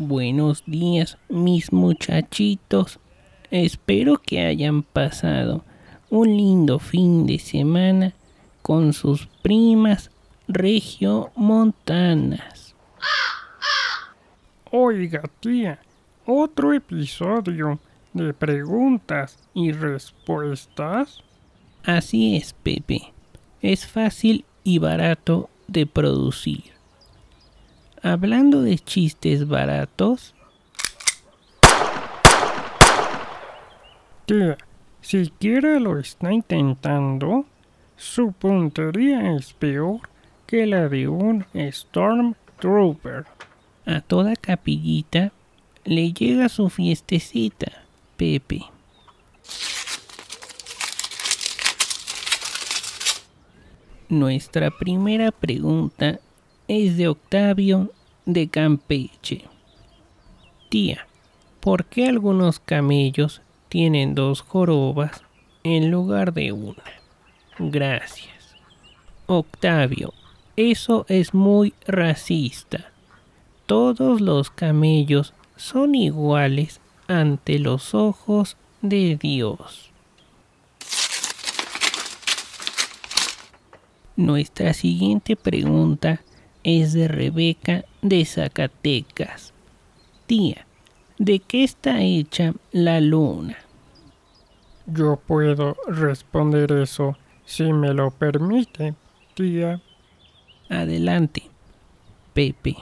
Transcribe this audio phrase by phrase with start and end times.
[0.00, 3.00] Buenos días, mis muchachitos.
[3.50, 5.64] Espero que hayan pasado
[6.08, 8.14] un lindo fin de semana
[8.62, 10.12] con sus primas
[10.46, 12.76] regiomontanas.
[14.70, 15.80] Oiga, tía,
[16.24, 17.80] otro episodio
[18.12, 21.24] de preguntas y respuestas.
[21.82, 23.12] Así es, Pepe.
[23.60, 26.77] Es fácil y barato de producir.
[28.02, 30.34] Hablando de chistes baratos.
[34.24, 34.56] Tía,
[35.00, 37.46] siquiera lo está intentando,
[37.96, 40.00] su puntería es peor
[40.46, 43.26] que la de un Stormtrooper.
[43.86, 45.32] A toda capillita
[45.84, 47.84] le llega su fiestecita,
[48.16, 48.62] Pepe.
[54.08, 56.20] Nuestra primera pregunta
[56.68, 57.92] es de Octavio
[58.28, 59.46] de Campeche.
[60.68, 61.06] Tía,
[61.60, 63.40] ¿por qué algunos camellos
[63.70, 65.22] tienen dos jorobas
[65.64, 66.84] en lugar de una?
[67.58, 68.54] Gracias.
[69.26, 70.12] Octavio,
[70.56, 72.92] eso es muy racista.
[73.64, 79.90] Todos los camellos son iguales ante los ojos de Dios.
[84.16, 86.20] Nuestra siguiente pregunta
[86.62, 89.52] es de Rebeca de Zacatecas.
[90.26, 90.66] Tía,
[91.18, 93.56] ¿de qué está hecha la luna?
[94.86, 98.94] Yo puedo responder eso si me lo permite,
[99.34, 99.80] tía.
[100.68, 101.42] Adelante,
[102.34, 102.76] Pepe.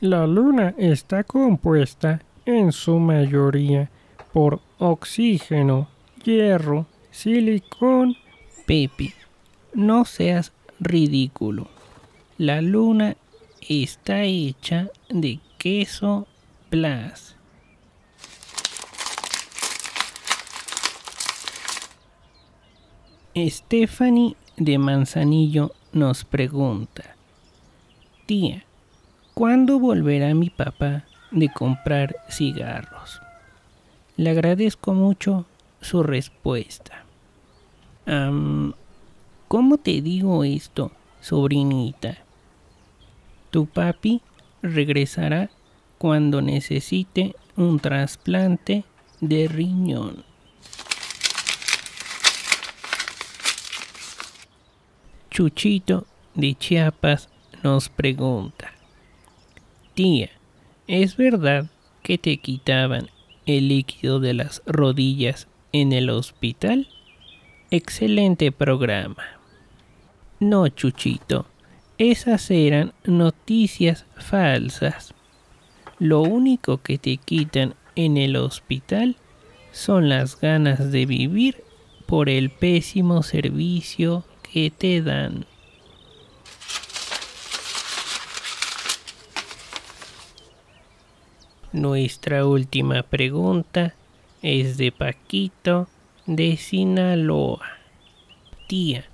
[0.00, 3.90] La luna está compuesta en su mayoría
[4.32, 5.88] por oxígeno,
[6.24, 8.16] hierro, silicón.
[8.66, 9.14] Pepe,
[9.74, 11.68] no seas ridículo.
[12.38, 13.16] La luna
[13.68, 16.26] está hecha de queso
[16.70, 17.36] Blas.
[23.36, 27.16] Stephanie de Manzanillo nos pregunta,
[28.26, 28.64] tía,
[29.34, 33.20] ¿cuándo volverá mi papá de comprar cigarros?
[34.16, 35.44] Le agradezco mucho
[35.82, 37.04] su respuesta.
[39.48, 42.25] ¿Cómo te digo esto, sobrinita?
[43.56, 44.20] Tu papi
[44.60, 45.48] regresará
[45.96, 48.84] cuando necesite un trasplante
[49.22, 50.26] de riñón.
[55.30, 57.30] Chuchito de Chiapas
[57.62, 58.74] nos pregunta,
[59.94, 60.28] tía,
[60.86, 61.70] ¿es verdad
[62.02, 63.08] que te quitaban
[63.46, 66.88] el líquido de las rodillas en el hospital?
[67.70, 69.24] Excelente programa.
[70.40, 71.46] No, Chuchito,
[71.98, 75.14] esas eran noticias falsas.
[75.98, 79.16] Lo único que te quitan en el hospital
[79.72, 81.64] son las ganas de vivir
[82.06, 85.46] por el pésimo servicio que te dan.
[91.72, 93.94] Nuestra última pregunta
[94.40, 95.88] es de Paquito
[96.26, 97.66] de Sinaloa.
[98.66, 99.04] Tía,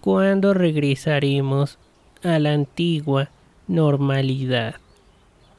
[0.00, 1.78] ¿cuándo regresaremos
[2.22, 3.30] a la antigua
[3.66, 4.76] normalidad?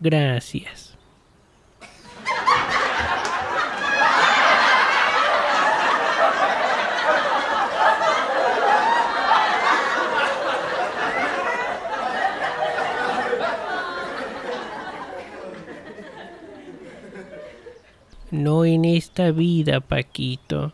[0.00, 0.92] Gracias.
[18.32, 20.72] No en esta vida, Paquito.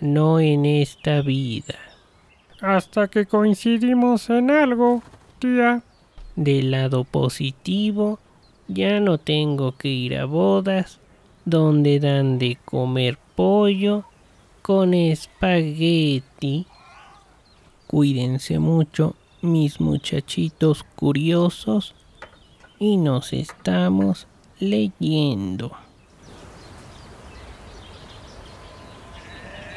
[0.00, 1.89] No en esta vida.
[2.60, 5.02] Hasta que coincidimos en algo,
[5.38, 5.82] tía.
[6.36, 8.18] Del lado positivo,
[8.68, 11.00] ya no tengo que ir a bodas
[11.44, 14.04] donde dan de comer pollo
[14.62, 16.66] con espagueti.
[17.86, 21.94] Cuídense mucho, mis muchachitos curiosos,
[22.78, 24.26] y nos estamos
[24.58, 25.72] leyendo.